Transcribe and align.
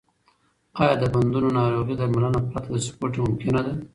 آیا 0.81 0.93
د 0.99 1.03
بندونو 1.13 1.49
ناروغي 1.59 1.95
درملنه 1.99 2.39
پرته 2.49 2.67
له 2.73 2.79
سپورت 2.87 3.13
ممکنه 3.25 3.59
ده؟ 3.65 3.73